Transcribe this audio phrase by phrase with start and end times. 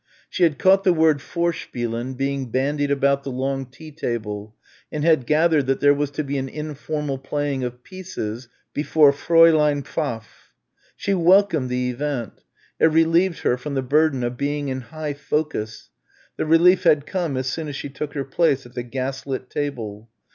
[0.31, 4.55] She had caught the word "Vorspielen" being bandied about the long tea table,
[4.91, 9.85] and had gathered that there was to be an informal playing of "pieces" before Fräulein
[9.85, 10.53] Pfaff.
[10.95, 12.41] She welcomed the event.
[12.79, 15.91] It relieved her from the burden of being in high focus
[16.35, 20.09] the relief had come as soon as she took her place at the gaslit table.